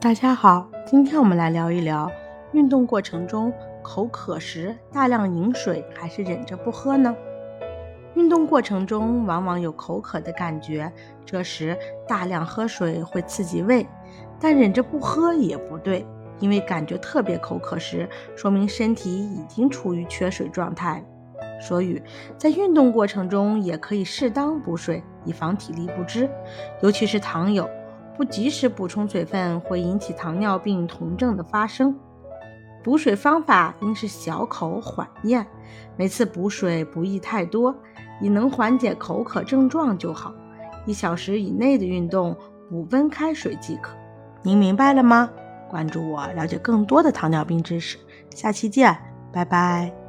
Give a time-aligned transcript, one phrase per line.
[0.00, 2.08] 大家好，今天我们来聊一聊，
[2.52, 7.12] 运动过程中口渴时大量饮水还是忍着不喝呢？
[8.14, 10.92] 运动过程中往往有口渴的感觉，
[11.26, 11.76] 这时
[12.06, 13.84] 大量喝水会刺激胃，
[14.38, 16.06] 但忍着不喝也不对，
[16.38, 21.04] 因为感觉特别口渴时，说明身体已经处于缺水状态。
[21.60, 22.00] 所以，
[22.36, 26.30] 在运动过程中也可以适当补水，以防体力不支，
[26.82, 27.68] 尤其是糖友。
[28.18, 31.96] 不及时补充水分会引起糖尿病酮症的发生。
[32.82, 35.46] 补水方法应是小口缓咽，
[35.96, 37.74] 每次补水不宜太多，
[38.20, 40.34] 以能缓解口渴症状就好。
[40.84, 42.36] 一小时以内的运动
[42.68, 43.94] 补温开水即可。
[44.42, 45.30] 您明白了吗？
[45.70, 47.98] 关注我，了解更多的糖尿病知识。
[48.34, 48.96] 下期见，
[49.32, 50.07] 拜拜。